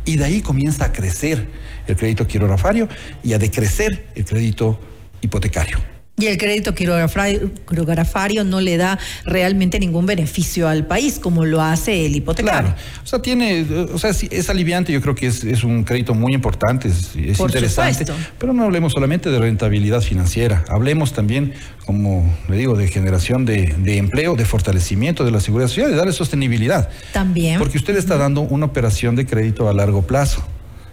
y 0.04 0.16
de 0.16 0.24
ahí 0.24 0.42
comienza 0.42 0.84
a 0.84 0.92
crecer 0.92 1.48
el 1.86 1.96
crédito 1.96 2.26
quirografario 2.26 2.88
y 3.24 3.32
a 3.32 3.38
decrecer 3.38 4.06
el 4.14 4.24
crédito 4.24 4.78
hipotecario. 5.22 5.78
Y 6.18 6.26
el 6.26 6.36
crédito 6.36 6.74
quirografario 6.74 8.44
no 8.44 8.60
le 8.60 8.76
da 8.76 8.98
realmente 9.24 9.78
ningún 9.78 10.06
beneficio 10.06 10.68
al 10.68 10.86
país, 10.86 11.18
como 11.18 11.44
lo 11.44 11.62
hace 11.62 12.06
el 12.06 12.16
hipotecario. 12.16 12.70
Claro, 12.70 12.74
o 13.04 13.06
sea, 13.06 13.22
tiene, 13.22 13.64
o 13.92 13.98
sea, 13.98 14.10
es 14.10 14.50
aliviante, 14.50 14.92
yo 14.92 15.00
creo 15.00 15.14
que 15.14 15.26
es, 15.26 15.64
un 15.64 15.84
crédito 15.84 16.14
muy 16.14 16.34
importante, 16.34 16.88
es, 16.88 17.14
interesante. 17.14 18.06
Pero 18.38 18.52
no 18.52 18.64
hablemos 18.64 18.92
solamente 18.92 19.30
de 19.30 19.38
rentabilidad 19.38 20.00
financiera, 20.00 20.64
hablemos 20.68 21.12
también, 21.12 21.54
como 21.86 22.36
le 22.48 22.56
digo, 22.56 22.76
de 22.76 22.88
generación 22.88 23.44
de, 23.44 23.74
empleo, 23.98 24.34
de 24.34 24.44
fortalecimiento 24.44 25.24
de 25.24 25.30
la 25.30 25.40
seguridad 25.40 25.68
social, 25.68 25.90
de 25.90 25.96
darle 25.96 26.12
sostenibilidad. 26.12 26.88
También. 27.12 27.58
Porque 27.58 27.78
usted 27.78 27.96
está 27.96 28.16
dando 28.16 28.40
una 28.40 28.66
operación 28.66 29.14
de 29.14 29.26
crédito 29.26 29.68
a 29.68 29.72
largo 29.72 30.02
plazo 30.02 30.44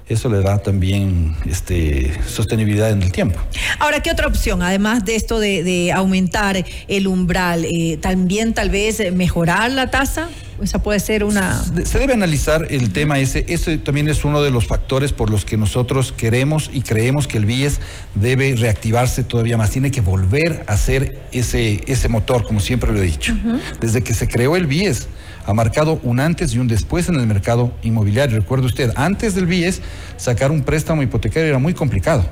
eso 0.08 0.30
le 0.30 0.42
da 0.42 0.60
también 0.60 1.36
este, 1.46 2.14
sostenibilidad 2.28 2.92
en 2.92 3.02
el 3.02 3.12
tiempo. 3.12 3.40
Ahora, 3.80 4.02
¿qué 4.02 4.12
otra 4.12 4.28
opción? 4.28 4.62
Además 4.62 5.04
de 5.04 5.16
esto 5.16 5.40
de, 5.40 5.92
aumentar 5.94 6.64
el 6.88 7.08
umbral, 7.08 7.66
eh, 7.66 7.98
también 7.98 8.54
tal 8.54 8.70
vez 8.70 9.12
mejorar 9.14 9.72
la 9.72 9.90
tasa. 9.90 10.30
Esa 10.62 10.82
puede 10.82 11.00
ser 11.00 11.24
una... 11.24 11.62
Se 11.84 12.00
debe 12.00 12.14
analizar 12.14 12.68
el 12.70 12.94
tema 12.94 13.20
ese. 13.20 13.46
Ese 13.50 13.78
también 13.78 14.08
es 14.08 14.24
uno 14.24 14.42
de 14.42 14.52
los 14.52 14.68
factores 14.68 15.12
por 15.12 15.30
los 15.30 15.44
que 15.44 15.58
nosotros 15.58 16.14
queremos 16.14 16.70
y 16.72 16.82
creemos 16.82 17.28
que 17.28 17.38
el 17.38 17.46
BIES 17.46 17.80
debe 18.14 18.56
reactivarse 18.56 19.24
todavía 19.24 19.58
más. 19.58 19.72
Tiene 19.72 19.92
que 19.92 20.02
volver 20.02 20.64
a 20.68 20.78
ser 20.78 21.20
ese, 21.34 21.82
ese 21.88 22.08
motor, 22.08 22.44
como 22.44 22.62
siempre 22.62 22.94
lo 22.94 23.00
he 23.00 23.06
dicho. 23.06 23.34
Desde 23.82 24.02
que 24.02 24.14
se 24.14 24.30
creó 24.30 24.56
el 24.56 24.66
BIES, 24.66 25.10
ha 25.46 25.54
marcado 25.54 26.00
un 26.04 26.20
antes 26.20 26.54
y 26.54 26.60
un 26.60 26.68
después 26.68 27.10
en 27.10 27.16
el 27.16 27.28
mercado 27.28 27.74
inmobiliario. 27.84 28.38
Recuerde 28.38 28.66
usted, 28.66 28.92
antes 28.96 29.36
del 29.36 29.46
BIES, 29.46 29.82
sacar 30.18 30.52
un 30.52 30.64
préstamo 30.64 31.04
hipotecario 31.04 31.50
era 31.50 31.60
muy 31.60 31.74
complicado. 31.74 32.26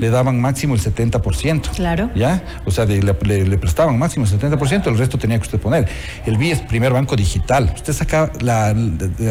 Le 0.00 0.10
daban 0.10 0.40
máximo 0.40 0.74
el 0.74 0.80
70%. 0.80 1.70
Claro. 1.74 2.10
¿Ya? 2.14 2.42
O 2.64 2.70
sea, 2.70 2.84
le, 2.84 3.14
prestaban 3.58 3.98
máximo 3.98 4.26
el 4.26 4.32
70%, 4.32 4.86
el 4.88 4.98
resto 4.98 5.18
tenía 5.18 5.38
que 5.38 5.44
usted 5.44 5.60
poner. 5.60 5.88
El 6.24 6.36
BIES, 6.36 6.62
primer 6.62 6.92
banco 6.92 7.16
digital. 7.16 7.72
Usted 7.74 7.92
sacaba, 7.92 8.32
la, 8.40 8.74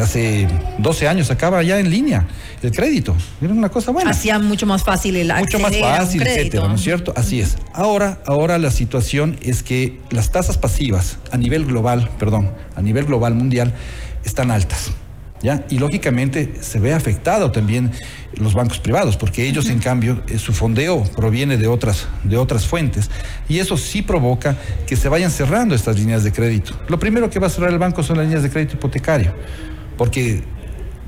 hace 0.02 0.48
12 0.78 1.08
años, 1.08 1.26
sacaba 1.26 1.62
ya 1.62 1.78
en 1.78 1.90
línea 1.90 2.26
el 2.62 2.72
crédito. 2.72 3.14
Era 3.40 3.52
una 3.52 3.68
cosa 3.68 3.92
buena. 3.92 4.10
Hacía 4.10 4.38
mucho 4.38 4.66
más 4.66 4.82
fácil 4.82 5.16
el 5.16 5.32
Mucho 5.38 5.58
más 5.58 5.76
fácil, 5.76 6.22
etcétera, 6.22 6.68
¿no 6.68 6.74
es 6.74 6.82
cierto? 6.82 7.12
Así 7.16 7.40
es. 7.40 7.56
Ahora, 7.72 8.18
ahora 8.26 8.58
la 8.58 8.70
situación 8.70 9.36
es 9.42 9.62
que 9.62 10.00
las 10.10 10.30
tasas 10.30 10.58
pasivas 10.58 11.18
a 11.30 11.36
nivel 11.36 11.64
global, 11.64 12.10
perdón, 12.18 12.50
a 12.74 12.82
nivel 12.82 13.04
global 13.04 13.25
mundial 13.34 13.72
están 14.24 14.50
altas. 14.50 14.92
¿Ya? 15.42 15.66
Y 15.68 15.78
lógicamente 15.78 16.54
se 16.60 16.80
ve 16.80 16.94
afectado 16.94 17.52
también 17.52 17.92
los 18.36 18.54
bancos 18.54 18.78
privados, 18.78 19.18
porque 19.18 19.46
ellos 19.46 19.68
en 19.68 19.80
cambio 19.80 20.22
eh, 20.28 20.38
su 20.38 20.54
fondeo 20.54 21.04
proviene 21.14 21.58
de 21.58 21.66
otras, 21.66 22.08
de 22.24 22.38
otras 22.38 22.66
fuentes 22.66 23.10
y 23.46 23.58
eso 23.58 23.76
sí 23.76 24.00
provoca 24.00 24.56
que 24.86 24.96
se 24.96 25.10
vayan 25.10 25.30
cerrando 25.30 25.74
estas 25.74 25.98
líneas 25.98 26.24
de 26.24 26.32
crédito. 26.32 26.72
Lo 26.88 26.98
primero 26.98 27.28
que 27.28 27.38
va 27.38 27.48
a 27.48 27.50
cerrar 27.50 27.70
el 27.70 27.78
banco 27.78 28.02
son 28.02 28.16
las 28.16 28.24
líneas 28.24 28.42
de 28.42 28.50
crédito 28.50 28.76
hipotecario, 28.76 29.34
porque 29.98 30.42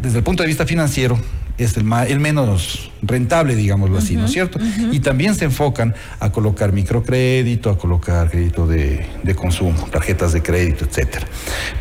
desde 0.03 0.19
el 0.19 0.25
punto 0.25 0.43
de 0.43 0.47
vista 0.47 0.67
financiero 0.67 1.19
es 1.59 1.77
el, 1.77 1.93
el 1.93 2.21
menos 2.21 2.91
rentable, 3.03 3.57
digámoslo 3.57 3.99
así, 3.99 4.17
¿no 4.17 4.27
es 4.27 4.33
cierto? 4.33 4.59
Y 4.93 5.00
también 5.00 5.35
se 5.35 5.45
enfocan 5.45 5.95
a 6.21 6.31
colocar 6.31 6.73
microcrédito, 6.73 7.69
a 7.71 7.77
colocar 7.77 8.31
crédito 8.31 8.67
de, 8.67 9.05
consumo, 9.37 9.88
tarjetas 9.91 10.33
de 10.33 10.43
crédito, 10.43 10.85
etcétera. 10.85 11.27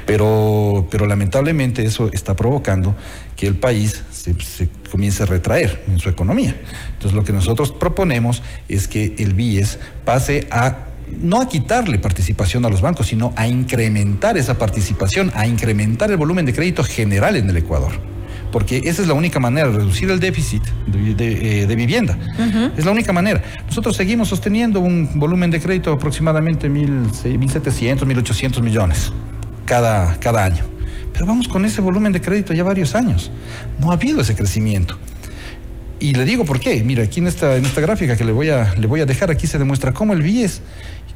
Pero, 0.06 0.88
pero 0.90 1.06
lamentablemente 1.06 1.86
eso 1.86 2.10
está 2.12 2.36
provocando 2.36 2.96
que 3.36 3.48
el 3.48 3.56
país 3.56 4.04
se, 4.12 4.34
se, 4.42 4.68
comience 4.92 5.24
a 5.24 5.26
retraer 5.28 5.84
en 5.88 6.00
su 6.00 6.10
economía. 6.10 6.56
Entonces 6.94 7.14
lo 7.14 7.24
que 7.24 7.34
nosotros 7.34 7.72
proponemos 7.72 8.42
es 8.68 8.88
que 8.88 9.16
el 9.20 9.34
BIES 9.34 9.80
pase 10.06 10.48
a 10.50 10.86
no 11.22 11.40
a 11.40 11.48
quitarle 11.48 12.00
participación 12.00 12.66
a 12.66 12.70
los 12.70 12.82
bancos, 12.82 13.08
sino 13.08 13.32
a 13.38 13.48
incrementar 13.48 14.38
esa 14.38 14.58
participación, 14.58 15.32
a 15.36 15.48
incrementar 15.48 16.12
el 16.12 16.18
volumen 16.18 16.46
de 16.46 16.54
crédito 16.54 16.84
general 16.84 17.38
en 17.38 17.50
el 17.50 17.56
Ecuador 17.56 18.17
porque 18.58 18.82
esa 18.86 19.04
es 19.04 19.08
la 19.08 19.14
única 19.14 19.40
manera, 19.40 19.70
de 19.70 19.78
reducir 19.78 20.10
el 20.10 20.20
déficit 20.20 20.64
de, 20.88 21.62
eh, 21.62 21.76
vivienda. 21.76 22.18
Es 22.76 22.86
la 22.86 22.90
única 22.92 23.14
manera. 23.14 23.40
Nosotros 23.68 23.96
seguimos 23.96 24.30
sosteniendo 24.30 24.80
un 24.80 25.20
volumen 25.20 25.52
de 25.52 25.60
crédito 25.60 25.92
de 25.92 25.98
aproximadamente 25.98 26.68
1.700, 26.68 28.00
1.800 28.00 28.62
millones 28.64 29.14
cada, 29.64 30.20
cada 30.20 30.44
año. 30.44 30.64
Pero 31.14 31.28
vamos 31.28 31.48
con 31.48 31.66
ese 31.66 31.82
volumen 31.82 32.12
de 32.14 32.20
crédito 32.20 32.52
ya 32.52 32.64
varios 32.64 32.96
años. 32.96 33.30
No 33.80 33.92
ha 33.92 33.94
habido 33.94 34.22
ese 34.22 34.34
crecimiento. 34.34 34.98
Y 36.00 36.16
le 36.16 36.26
digo 36.26 36.44
por 36.44 36.60
qué. 36.60 36.84
Mira, 36.84 37.04
aquí 37.04 37.20
en 37.20 37.28
esta, 37.28 37.58
en 37.58 37.64
esta 37.64 37.80
gráfica 37.80 38.18
que 38.18 38.26
le 38.26 38.32
voy, 38.32 38.50
a, 38.50 38.74
le 38.74 38.88
voy 38.88 39.02
a 39.02 39.06
dejar, 39.06 39.30
aquí 39.30 39.46
se 39.46 39.60
demuestra 39.60 39.94
cómo 39.94 40.14
el 40.14 40.24
BIES 40.24 40.62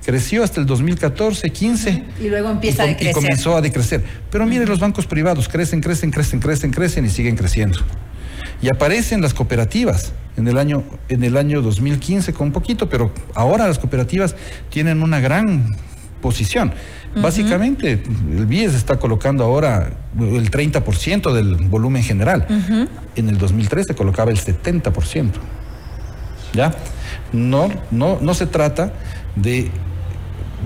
creció 0.05 0.43
hasta 0.43 0.59
el 0.59 0.65
2014, 0.65 1.49
15. 1.49 2.03
Y 2.19 2.29
luego 2.29 2.49
empieza 2.49 2.83
a 2.83 2.87
decrecer. 2.87 3.11
Y 3.11 3.13
comenzó 3.13 3.55
a 3.55 3.61
decrecer. 3.61 4.03
Pero 4.29 4.45
mire, 4.45 4.65
los 4.65 4.79
bancos 4.79 5.05
privados 5.07 5.47
crecen, 5.47 5.81
crecen, 5.81 6.11
crecen, 6.11 6.39
crecen, 6.39 6.71
crecen 6.71 7.05
y 7.05 7.09
siguen 7.09 7.35
creciendo. 7.35 7.79
Y 8.61 8.67
aparecen 8.67 9.21
las 9.21 9.33
cooperativas 9.33 10.13
en 10.37 10.47
el 10.47 10.57
año, 10.57 10.83
en 11.09 11.23
el 11.23 11.35
año 11.37 11.61
2015 11.61 12.33
con 12.33 12.47
un 12.47 12.53
poquito, 12.53 12.89
pero 12.89 13.11
ahora 13.33 13.67
las 13.67 13.79
cooperativas 13.79 14.35
tienen 14.69 15.01
una 15.01 15.19
gran 15.19 15.75
posición. 16.21 16.73
Básicamente, 17.15 18.03
el 18.37 18.45
BIES 18.45 18.73
está 18.73 18.97
colocando 18.97 19.43
ahora 19.43 19.91
el 20.17 20.49
30% 20.49 21.33
del 21.33 21.55
volumen 21.55 22.03
general. 22.03 22.45
En 23.15 23.27
el 23.27 23.37
2013 23.37 23.95
colocaba 23.95 24.31
el 24.31 24.39
70%. 24.39 25.31
¿Ya? 26.53 26.73
No, 27.33 27.69
no, 27.91 28.19
no 28.21 28.33
se 28.33 28.45
trata 28.45 28.93
de 29.35 29.71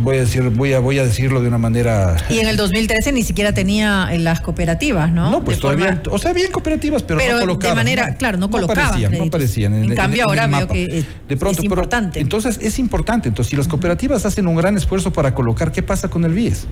voy 0.02 0.18
a 0.18 0.20
decir, 0.22 0.44
voy 0.50 0.74
a, 0.74 0.80
voy 0.80 1.00
a 1.00 1.04
decirlo 1.04 1.42
de 1.42 1.48
una 1.48 1.58
manera. 1.58 2.18
Y 2.30 2.40
en 2.40 2.48
el 2.48 2.58
2013 2.58 3.12
ni 3.12 3.24
siquiera 3.24 3.54
tenía 3.54 4.10
en 4.12 4.24
las 4.24 4.42
cooperativas, 4.42 5.12
¿no? 5.12 5.32
No, 5.32 5.44
pues 5.44 5.60
todavía, 5.60 6.02
o 6.10 6.18
sea, 6.18 6.34
bien 6.34 6.52
cooperativas, 6.52 7.04
pero, 7.04 7.20
no 7.20 7.40
colocaban. 7.40 7.78
De 7.78 7.84
manera, 7.84 8.16
claro, 8.16 8.38
no 8.38 8.50
colocaban. 8.50 9.02
No 9.18 9.24
aparecían. 9.26 9.74
En, 9.74 9.96
cambio, 9.96 10.26
ahora 10.26 10.48
veo 10.48 10.68
que 10.68 11.06
de 11.28 11.38
pronto, 11.38 11.60
es 11.60 11.66
importante. 11.66 12.20
entonces 12.20 12.60
es 12.62 12.80
importante. 12.80 13.30
Entonces, 13.30 13.50
si 13.52 13.56
las 13.56 13.68
cooperativas 13.68 14.26
hacen 14.26 14.48
un 14.48 14.56
gran 14.56 14.78
esfuerzo 14.78 15.12
para 15.12 15.34
colocar, 15.34 15.72
¿qué 15.72 15.84
pasa 15.84 16.10
con 16.10 16.26
el 16.26 16.34
BIES? 16.34 16.68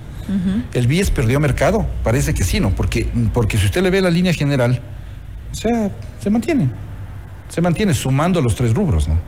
¿El 0.72 0.86
BIES 0.86 1.10
perdió 1.10 1.40
mercado? 1.40 1.86
Parece 2.02 2.34
que 2.34 2.44
sí, 2.44 2.60
¿no? 2.60 2.70
Porque, 2.70 3.08
porque 3.32 3.58
si 3.58 3.66
usted 3.66 3.82
le 3.82 3.90
ve 3.90 4.00
la 4.00 4.10
línea 4.10 4.32
general, 4.32 4.80
o 5.52 5.54
sea, 5.54 5.90
se 6.20 6.30
mantiene. 6.30 6.70
Se 7.48 7.60
mantiene 7.60 7.94
sumando 7.94 8.40
los 8.40 8.54
tres 8.54 8.74
rubros, 8.74 9.08
¿no? 9.08 9.18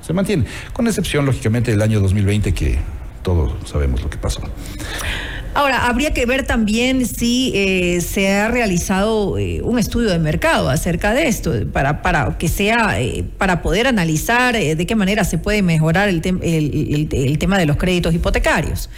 Se 0.00 0.12
mantiene. 0.12 0.44
Con 0.72 0.86
excepción, 0.86 1.24
lógicamente, 1.24 1.70
del 1.70 1.82
año 1.82 2.00
2020 2.00 2.52
que 2.52 2.78
todos 3.24 3.52
sabemos 3.68 4.00
lo 4.02 4.08
que 4.08 4.18
pasó. 4.18 4.42
Ahora, 5.54 5.86
habría 5.86 6.12
que 6.12 6.26
ver 6.26 6.44
también 6.44 7.06
si 7.06 7.52
eh, 7.54 8.00
se 8.00 8.32
ha 8.32 8.48
realizado 8.48 9.38
eh, 9.38 9.62
un 9.62 9.78
estudio 9.78 10.10
de 10.10 10.18
mercado 10.18 10.68
acerca 10.68 11.14
de 11.14 11.28
esto, 11.28 11.52
para, 11.72 12.02
para 12.02 12.36
que 12.38 12.48
sea, 12.48 13.00
eh, 13.00 13.24
para 13.38 13.62
poder 13.62 13.86
analizar 13.86 14.56
de 14.56 14.86
qué 14.86 14.96
manera 14.96 15.22
se 15.22 15.38
puede 15.38 15.62
mejorar 15.62 16.08
el, 16.08 16.20
el, 16.24 17.38
tema 17.38 17.56
de 17.56 17.66
los 17.66 17.76
créditos 17.76 18.12
hipotecarios 18.14 18.90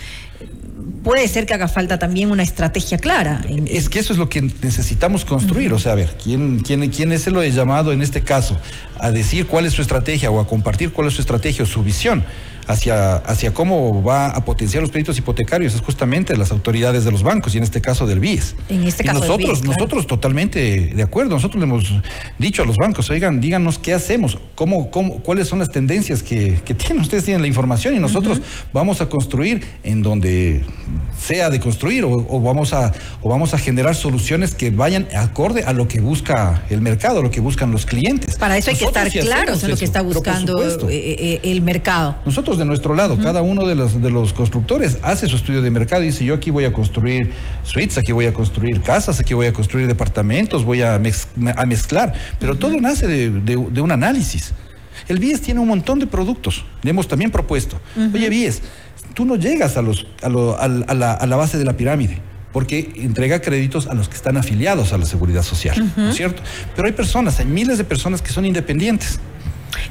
puede 1.02 1.28
ser 1.28 1.46
que 1.46 1.54
haga 1.54 1.68
falta 1.68 2.00
también 2.00 2.32
una 2.32 2.42
estrategia 2.42 2.98
clara. 2.98 3.44
Es 3.66 3.88
que 3.88 4.00
eso 4.00 4.12
es 4.12 4.18
lo 4.18 4.28
que 4.28 4.42
necesitamos 4.42 5.24
construir. 5.24 5.72
O 5.72 5.78
sea, 5.78 5.92
a 5.92 5.94
ver, 5.94 6.16
¿quién, 6.20 6.58
quién, 6.60 6.90
quién 6.90 7.12
es 7.12 7.28
el 7.28 7.52
llamado 7.52 7.92
en 7.92 8.02
este 8.02 8.22
caso 8.22 8.58
a 8.98 9.12
decir 9.12 9.46
cuál 9.46 9.66
es 9.66 9.72
su 9.72 9.82
estrategia 9.82 10.32
o 10.32 10.40
a 10.40 10.48
compartir 10.48 10.90
cuál 10.90 11.06
es 11.06 11.14
su 11.14 11.20
estrategia 11.20 11.62
o 11.62 11.66
su 11.66 11.84
visión? 11.84 12.24
Hacia, 12.66 13.16
hacia 13.16 13.54
cómo 13.54 14.02
va 14.02 14.28
a 14.28 14.44
potenciar 14.44 14.82
los 14.82 14.90
créditos 14.90 15.18
hipotecarios 15.18 15.74
es 15.74 15.80
justamente 15.80 16.36
las 16.36 16.50
autoridades 16.50 17.04
de 17.04 17.12
los 17.12 17.22
bancos 17.22 17.54
y 17.54 17.58
en 17.58 17.64
este 17.64 17.80
caso 17.80 18.06
del 18.06 18.20
BIES. 18.20 18.56
En 18.68 18.84
este 18.84 19.04
caso 19.04 19.20
nosotros, 19.20 19.64
nosotros 19.64 20.06
totalmente 20.06 20.92
de 20.94 21.02
acuerdo. 21.02 21.34
Nosotros 21.34 21.60
le 21.60 21.64
hemos 21.64 21.92
dicho 22.38 22.62
a 22.62 22.66
los 22.66 22.76
bancos, 22.76 23.10
oigan, 23.10 23.40
díganos 23.40 23.78
qué 23.78 23.94
hacemos, 23.94 24.38
cómo, 24.54 24.90
cómo, 24.90 25.18
cuáles 25.22 25.48
son 25.48 25.58
las 25.58 25.70
tendencias 25.70 26.22
que, 26.22 26.60
tienen. 26.76 27.00
Ustedes 27.00 27.24
tienen 27.24 27.42
la 27.42 27.48
información 27.48 27.94
y 27.94 27.98
nosotros 27.98 28.40
vamos 28.72 29.00
a 29.00 29.08
construir 29.08 29.64
en 29.82 30.02
donde 30.02 30.64
sea 31.18 31.50
de 31.50 31.60
construir 31.60 32.04
o, 32.04 32.40
vamos 32.40 32.72
a 32.72 32.92
o 33.22 33.28
vamos 33.28 33.54
a 33.54 33.58
generar 33.58 33.94
soluciones 33.94 34.54
que 34.54 34.70
vayan 34.70 35.08
acorde 35.16 35.64
a 35.64 35.72
lo 35.72 35.88
que 35.88 36.00
busca 36.00 36.62
el 36.70 36.80
mercado, 36.80 37.22
lo 37.22 37.30
que 37.30 37.40
buscan 37.40 37.70
los 37.70 37.86
clientes. 37.86 38.36
Para 38.36 38.58
eso 38.58 38.70
hay 38.70 38.76
que 38.76 38.84
estar 38.84 39.10
claros 39.10 39.62
en 39.62 39.70
lo 39.70 39.76
que 39.76 39.84
está 39.84 40.02
buscando 40.02 40.62
eh, 40.62 40.76
eh, 40.90 41.40
el 41.44 41.62
mercado. 41.62 42.16
Nosotros 42.24 42.55
de 42.58 42.64
nuestro 42.64 42.94
lado. 42.94 43.18
Cada 43.18 43.42
uno 43.42 43.66
de 43.66 43.74
los, 43.74 44.00
de 44.00 44.10
los 44.10 44.32
constructores 44.32 44.98
hace 45.02 45.28
su 45.28 45.36
estudio 45.36 45.62
de 45.62 45.70
mercado 45.70 46.02
y 46.02 46.06
dice, 46.06 46.24
yo 46.24 46.34
aquí 46.34 46.50
voy 46.50 46.64
a 46.64 46.72
construir 46.72 47.32
suites, 47.62 47.98
aquí 47.98 48.12
voy 48.12 48.26
a 48.26 48.32
construir 48.34 48.80
casas, 48.82 49.20
aquí 49.20 49.34
voy 49.34 49.46
a 49.46 49.52
construir 49.52 49.86
departamentos, 49.86 50.64
voy 50.64 50.82
a, 50.82 50.94
a 50.94 51.66
mezclar. 51.66 52.14
Pero 52.38 52.56
todo 52.56 52.80
nace 52.80 53.06
de, 53.06 53.56
un 53.56 53.92
análisis. 53.92 54.52
El 55.08 55.18
BIES 55.18 55.42
tiene 55.42 55.60
un 55.60 55.68
montón 55.68 55.98
de 55.98 56.06
productos. 56.06 56.64
Le 56.82 56.90
hemos 56.90 57.06
también 57.06 57.30
propuesto. 57.30 57.80
Oye, 58.14 58.28
BIES, 58.28 58.62
tú 59.14 59.24
no 59.24 59.36
llegas 59.36 59.76
a, 59.76 59.82
los, 59.82 60.06
a, 60.22 60.28
la, 60.28 61.12
a 61.12 61.26
la 61.26 61.36
base 61.36 61.58
de 61.58 61.64
la 61.64 61.76
pirámide 61.76 62.20
porque 62.56 62.90
entrega 62.96 63.42
créditos 63.42 63.86
a 63.86 63.92
los 63.92 64.08
que 64.08 64.16
están 64.16 64.38
afiliados 64.38 64.94
a 64.94 64.96
la 64.96 65.04
seguridad 65.04 65.42
social, 65.42 65.92
¿no 65.94 66.08
es 66.08 66.16
cierto? 66.16 66.40
Pero 66.74 66.86
hay 66.86 66.94
personas, 66.94 67.38
hay 67.38 67.44
miles 67.44 67.76
de 67.76 67.84
personas 67.84 68.22
que 68.22 68.32
son 68.32 68.46
independientes 68.46 69.20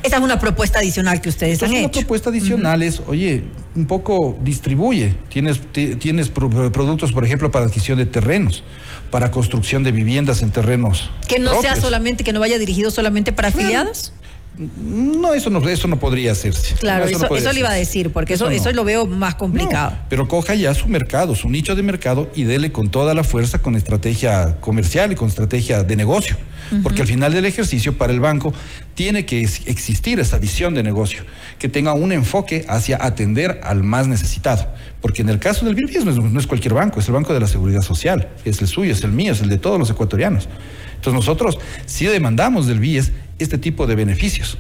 Esa 0.06 0.18
es 0.18 0.24
una 0.24 0.40
propuesta 0.40 0.80
adicional 0.80 1.20
que 1.22 1.30
ustedes 1.30 1.62
han 1.64 1.70
Entonces, 1.72 1.80
hecho. 1.88 2.00
Una 2.00 2.06
propuesta 2.08 2.30
adicional 2.30 2.84
es, 2.84 3.02
oye, 3.08 3.44
un 3.76 3.86
poco 3.88 4.38
distribuye. 4.42 5.16
Tienes, 5.30 5.60
ti- 5.72 5.96
tienes 5.96 6.30
pro- 6.30 6.50
productos, 6.72 7.12
por 7.12 7.26
ejemplo, 7.26 7.52
para 7.52 7.66
adquisición 7.66 7.98
de 7.98 8.06
terrenos, 8.06 8.64
para 9.12 9.32
construcción 9.32 9.84
de 9.84 9.92
viviendas 9.92 10.42
en 10.42 10.52
terrenos. 10.52 11.10
Que 11.28 11.40
no 11.40 11.60
sea 11.62 11.76
solamente, 11.76 12.24
que 12.24 12.34
no 12.34 12.40
vaya 12.40 12.58
dirigido 12.60 12.92
solamente 12.92 13.32
para 13.34 13.48
afiliados. 13.50 14.14
No, 14.58 15.34
eso 15.34 15.50
no, 15.50 15.68
eso 15.68 15.88
no 15.88 16.00
podría 16.00 16.32
hacerse. 16.32 16.76
Claro, 16.76 17.06
No, 17.06 17.12
eso, 17.12 17.28
no 17.28 17.36
eso 17.36 17.52
le 17.52 17.60
iba 17.60 17.70
a 17.70 17.74
decir, 17.74 18.12
porque 18.12 18.36
eso, 18.36 18.50
eso 18.50 18.72
lo 18.72 18.84
veo 18.84 19.06
más 19.06 19.36
complicado. 19.36 19.98
Pero 20.10 20.28
coja 20.28 20.56
ya 20.56 20.74
su 20.74 20.88
mercado, 20.88 21.36
su 21.36 21.50
nicho 21.50 21.76
de 21.76 21.84
mercado 21.84 22.30
y 22.36 22.44
dele 22.44 22.72
con 22.72 22.90
toda 22.90 23.14
la 23.14 23.24
fuerza 23.24 23.60
con 23.60 23.76
estrategia 23.76 24.58
comercial 24.62 25.12
y 25.12 25.16
con 25.16 25.28
estrategia 25.28 25.84
de 25.84 25.96
negocio. 25.96 26.38
Porque 26.82 27.02
al 27.02 27.08
final 27.08 27.32
del 27.32 27.46
ejercicio 27.46 27.96
para 27.96 28.12
el 28.12 28.20
banco 28.20 28.52
tiene 28.96 29.26
que 29.26 29.42
existir 29.42 30.20
esa 30.20 30.40
visión 30.40 30.74
de 30.74 30.82
negocio, 30.82 31.24
que 31.60 31.70
tenga 31.70 31.94
un 31.94 32.12
enfoque 32.12 32.66
hacia 32.68 32.98
atender 33.06 33.60
al 33.64 33.84
más 33.84 34.08
necesitado. 34.08 34.68
Porque 35.00 35.22
en 35.22 35.30
el 35.30 35.38
caso 35.38 35.66
del 35.66 35.76
BIES 35.76 36.06
no 36.06 36.12
es, 36.12 36.18
no 36.18 36.40
es 36.40 36.48
cualquier 36.48 36.74
banco, 36.74 37.00
es 37.00 37.08
el 37.08 37.14
Banco 37.14 37.34
de 37.34 37.40
la 37.40 37.48
Seguridad 37.48 37.82
Social, 37.82 38.30
es 38.46 38.62
el 38.62 38.68
suyo, 38.68 38.94
es 38.94 39.04
el 39.04 39.12
mío, 39.12 39.34
es 39.34 39.42
el 39.42 39.50
de 39.50 39.60
todos 39.60 39.78
los 39.78 39.90
ecuatorianos. 39.92 40.50
Entonces 40.96 41.14
nosotros 41.14 41.60
sí 41.86 42.06
demandamos 42.06 42.66
del 42.66 42.80
BIES 42.80 43.12
este 43.40 43.58
tipo 43.58 43.88
de 43.88 43.96
beneficios 43.96 44.58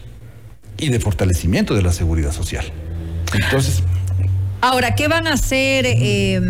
y 0.78 0.90
de 0.90 1.00
fortalecimiento 1.00 1.76
de 1.76 1.82
la 1.82 1.92
seguridad 1.92 2.32
social. 2.32 2.66
Entonces, 3.34 3.84
Ahora, 4.62 4.96
¿qué 4.96 5.08
van 5.08 5.28
a 5.28 5.34
hacer? 5.34 5.86
Eh, 5.88 6.42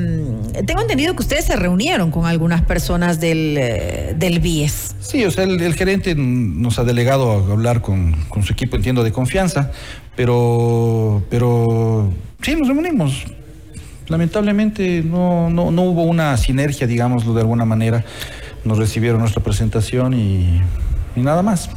tengo 0.66 0.80
entendido 0.80 1.16
que 1.18 1.22
ustedes 1.22 1.44
se 1.44 1.58
reunieron 1.58 2.12
con 2.12 2.26
algunas 2.26 2.62
personas 2.62 3.20
del, 3.20 3.58
eh, 3.58 4.16
del 4.18 4.40
BIES. 4.40 4.96
Sí, 5.02 5.26
o 5.26 5.32
sea, 5.32 5.44
el, 5.44 5.62
el 5.62 5.74
gerente 5.74 6.16
nos 6.16 6.80
ha 6.80 6.86
delegado 6.86 7.32
a 7.32 7.52
hablar 7.52 7.82
con, 7.82 8.14
con 8.30 8.44
su 8.44 8.54
equipo, 8.54 8.78
entiendo, 8.78 9.04
de 9.04 9.12
confianza, 9.12 9.72
pero, 10.16 11.24
pero 11.30 12.10
sí, 12.42 12.56
nos 12.56 12.70
reunimos. 12.70 13.26
Lamentablemente 14.08 15.04
no, 15.04 15.50
no, 15.50 15.72
no 15.72 15.82
hubo 15.82 16.04
una 16.04 16.38
sinergia, 16.38 16.88
digámoslo 16.88 17.34
de 17.34 17.42
alguna 17.42 17.66
manera. 17.66 18.06
Nos 18.64 18.78
recibieron 18.78 19.20
nuestra 19.20 19.44
presentación 19.44 20.14
y, 20.14 20.62
y 21.18 21.20
nada 21.20 21.42
más. 21.42 21.70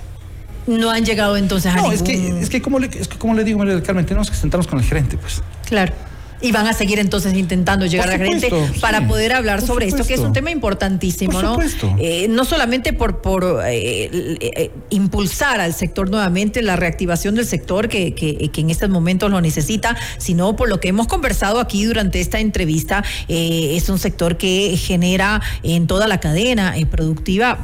No 0.68 0.90
han 0.90 1.04
llegado 1.04 1.36
entonces 1.36 1.72
a 1.72 1.76
No, 1.76 1.82
ningún... 1.90 1.94
es 1.94 2.02
que, 2.02 2.40
es 2.40 2.50
que 2.50 2.60
como 2.62 2.78
le, 2.78 2.86
es 2.86 3.08
que 3.08 3.16
como 3.16 3.34
le 3.34 3.42
digo, 3.42 3.58
María 3.58 3.74
del 3.74 3.82
Carmen, 3.82 4.04
tenemos 4.04 4.30
que 4.30 4.36
sentarnos 4.36 4.66
con 4.66 4.78
el 4.78 4.84
gerente, 4.84 5.16
pues. 5.16 5.42
Claro. 5.66 5.94
Y 6.40 6.52
van 6.52 6.66
a 6.66 6.72
seguir 6.72 6.98
entonces 6.98 7.34
intentando 7.34 7.86
llegar 7.86 8.10
a 8.10 8.18
gente 8.18 8.48
supuesto, 8.48 8.80
para 8.80 9.00
sí. 9.00 9.06
poder 9.06 9.32
hablar 9.32 9.60
sobre 9.60 9.86
esto, 9.86 10.06
que 10.06 10.14
es 10.14 10.20
un 10.20 10.32
tema 10.32 10.50
importantísimo, 10.50 11.32
Por 11.32 11.42
¿no? 11.42 11.50
supuesto. 11.54 11.96
Eh, 11.98 12.26
no 12.28 12.44
solamente 12.44 12.92
por, 12.92 13.20
por 13.20 13.60
eh, 13.66 14.36
eh, 14.40 14.70
impulsar 14.90 15.60
al 15.60 15.74
sector 15.74 16.10
nuevamente, 16.10 16.62
la 16.62 16.76
reactivación 16.76 17.34
del 17.34 17.46
sector 17.46 17.88
que, 17.88 18.14
que, 18.14 18.50
que 18.50 18.60
en 18.60 18.70
estos 18.70 18.88
momentos 18.88 19.30
lo 19.30 19.40
necesita, 19.40 19.96
sino 20.18 20.54
por 20.56 20.68
lo 20.68 20.80
que 20.80 20.88
hemos 20.88 21.06
conversado 21.06 21.60
aquí 21.60 21.84
durante 21.84 22.20
esta 22.20 22.40
entrevista, 22.40 23.02
es 23.28 23.88
un 23.88 23.98
sector 23.98 24.36
que 24.36 24.76
genera 24.76 25.40
en 25.62 25.86
toda 25.86 26.06
la 26.06 26.20
cadena 26.20 26.74
productiva 26.90 27.58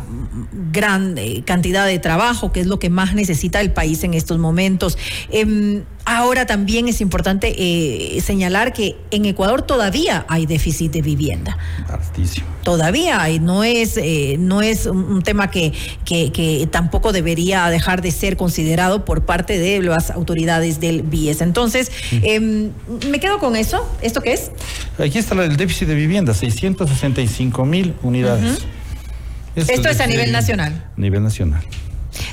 gran 0.73 1.17
cantidad 1.45 1.87
de 1.87 1.99
trabajo, 1.99 2.53
que 2.53 2.61
es 2.61 2.67
lo 2.67 2.79
que 2.79 2.91
más 2.91 3.15
necesita 3.15 3.61
el 3.61 3.73
país 3.73 4.05
en 4.05 4.15
estos 4.15 4.39
momentos. 4.39 4.99
Em, 5.31 5.85
Ahora 6.07 6.45
también 6.45 6.87
es 6.87 7.01
importante 7.01 7.55
eh, 7.57 8.21
señalar 8.21 8.75
que 8.75 8.97
en 9.11 9.25
Ecuador 9.25 9.63
todavía 9.63 10.27
hay 10.29 10.45
déficit 10.45 10.93
de 10.93 11.01
vivienda. 11.01 11.57
Altísimo. 11.89 12.47
Todavía 12.63 13.23
hay, 13.23 13.39
no 13.39 13.65
es, 13.65 13.97
eh, 13.97 14.37
no 14.39 14.61
es 14.61 14.85
un, 14.85 15.23
tema 15.23 15.51
que, 15.51 15.73
que, 16.05 16.31
que 16.31 16.69
tampoco 16.71 17.13
debería 17.13 17.69
dejar 17.69 18.03
de 18.03 18.11
ser 18.11 18.37
considerado 18.37 19.07
por 19.07 19.25
parte 19.25 19.59
de 19.59 19.81
las 19.81 20.11
autoridades 20.11 20.79
del 20.79 21.03
BIES. 21.03 21.41
Entonces, 21.41 21.91
em, 22.11 22.71
me 23.09 23.19
quedo 23.19 23.39
con 23.39 23.57
eso. 23.57 23.89
¿Esto 24.03 24.21
qué 24.21 24.35
es? 24.35 24.51
Aquí 24.99 25.19
está 25.19 25.35
el 25.43 25.57
déficit 25.57 25.89
de 25.89 25.95
vivienda, 25.95 26.35
665 26.35 27.65
mil 27.65 27.95
unidades. 28.03 28.59
Es 29.57 29.69
Esto 29.69 29.89
el 29.89 29.95
es 29.95 30.01
a 30.01 30.05
déficit 30.05 30.09
nivel 30.09 30.33
nacional. 30.33 30.85
A 30.97 31.01
nivel 31.01 31.23
nacional. 31.23 31.63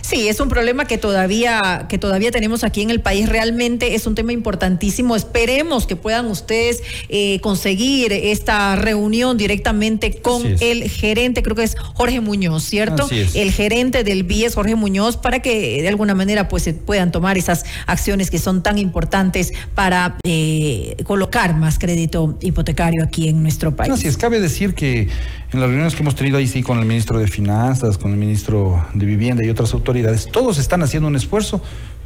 Sí, 0.01 0.27
es 0.27 0.39
un 0.39 0.50
problema 0.50 0.85
que 0.85 0.97
todavía, 0.97 1.85
que 1.89 1.97
todavía 1.97 2.31
tenemos 2.31 2.63
aquí 2.63 2.81
en 2.81 2.89
el 2.89 3.01
país. 3.01 3.29
Realmente 3.29 3.95
es 3.95 4.07
un 4.07 4.15
tema 4.15 4.33
importantísimo. 4.33 5.15
Esperemos 5.15 5.88
que 5.88 5.95
puedan 5.95 6.27
ustedes 6.27 6.81
eh, 7.09 7.39
conseguir 7.41 8.13
esta 8.13 8.75
reunión 8.75 9.38
directamente 9.38 10.19
con 10.21 10.43
el 10.59 10.89
gerente, 10.89 11.43
creo 11.43 11.55
que 11.55 11.63
es 11.63 11.75
Jorge 11.77 12.19
Muñoz, 12.19 12.63
¿cierto? 12.63 13.07
El 13.33 13.51
gerente 13.51 14.03
del 14.03 14.23
BIES, 14.23 14.55
Jorge 14.55 14.75
Muñoz, 14.75 15.17
para 15.17 15.39
que 15.39 15.81
de 15.81 15.87
alguna 15.87 16.15
manera 16.15 16.48
pues 16.48 16.63
se 16.63 16.74
puedan 16.74 17.11
tomar 17.11 17.37
esas 17.37 17.65
acciones 17.87 18.29
que 18.29 18.39
son 18.39 18.63
tan 18.63 18.77
importantes 18.77 19.53
para 19.75 20.17
eh, 20.24 20.96
colocar 21.05 21.55
más 21.55 21.79
crédito 21.79 22.37
hipotecario 22.41 23.03
aquí 23.03 23.29
en 23.29 23.41
nuestro 23.41 23.75
país. 23.75 23.91
Así 23.91 24.07
es, 24.07 24.17
cabe 24.17 24.39
decir 24.39 24.74
que 24.74 25.07
en 25.53 25.59
las 25.59 25.70
reuniones 25.70 25.96
que 25.96 26.01
hemos 26.01 26.15
tenido 26.15 26.37
ahí 26.37 26.48
sí 26.48 26.63
con 26.63 26.79
el 26.79 26.85
ministro 26.85 27.20
de 27.20 27.27
Finanzas, 27.27 27.98
con 27.98 28.11
el 28.11 28.17
ministro 28.17 28.85
de 28.94 29.05
Vivienda 29.05 29.46
y 29.46 29.50
otras 29.50 29.71
autoridades, 29.74 30.27
todos 30.31 30.57
están 30.57 30.84
haciendo 30.84 31.07
un 31.07 31.16
esfuerzo 31.16 31.62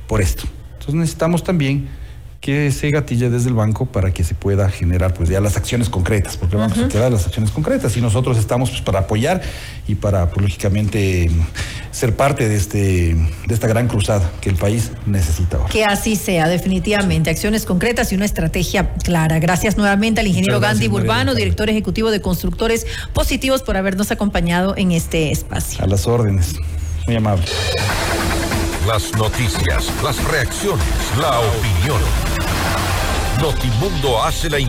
por 0.08 0.22
esto. 0.22 0.44
Entonces 0.74 0.96
necesitamos 0.96 1.44
también 1.44 1.88
que 2.46 2.72
se 2.72 2.92
gatille 2.92 3.32
desde 3.32 3.50
el 3.50 3.56
banco 3.56 3.88
para 3.88 4.12
que 4.12 4.24
se 4.24 4.36
pueda 4.36 4.70
generar 4.70 5.16
pues 5.16 5.30
ya 5.30 5.42
las 5.42 5.58
acciones 5.58 5.90
concretas, 5.90 6.38
porque 6.38 6.56
el 6.56 6.62
banco 6.62 6.76
se 6.76 6.88
queda 6.90 7.10
las 7.10 7.26
acciones 7.26 7.50
concretas 7.50 7.98
y 7.98 8.02
nosotros 8.02 8.38
estamos 8.38 8.70
pues 8.70 8.84
para 8.84 9.00
apoyar 9.00 9.42
y 9.88 9.96
para 9.96 10.30
pues, 10.30 10.44
lógicamente 10.44 11.28
ser 11.90 12.16
parte 12.16 12.48
de 12.48 12.56
este 12.56 13.16
de 13.48 13.54
esta 13.54 13.66
gran 13.66 13.88
cruzada 13.88 14.30
que 14.42 14.50
el 14.50 14.58
país 14.58 14.92
necesita 15.08 15.58
ahora. 15.58 15.70
Que 15.70 15.86
así 15.86 16.16
sea, 16.16 16.48
definitivamente. 16.48 17.32
Acciones 17.32 17.66
concretas 17.66 18.12
y 18.12 18.16
una 18.16 18.26
estrategia 18.26 18.94
clara. 18.94 19.40
Gracias 19.40 19.76
nuevamente 19.76 20.22
al 20.22 20.28
ingeniero 20.28 20.60
Gandhi 20.60 20.88
Burbano, 20.88 21.34
director 21.34 21.68
ejecutivo 21.72 22.12
de 22.12 22.22
Constructores 22.22 22.86
Positivos, 23.14 23.64
por 23.64 23.76
habernos 23.76 24.12
acompañado 24.12 24.76
en 24.78 24.92
este 24.92 25.32
espacio. 25.32 25.84
A 25.84 25.88
las 25.88 26.06
órdenes. 26.06 26.54
Muy 27.08 27.18
amable. 27.18 27.46
Las 28.88 29.14
noticias, 29.16 29.92
las 30.04 30.24
reacciones, 30.24 30.86
la 31.20 31.40
opinión. 31.40 32.02
Notimundo 33.42 34.24
hace 34.24 34.50
la 34.50 34.60